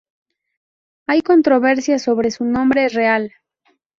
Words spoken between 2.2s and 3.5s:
su nombre real.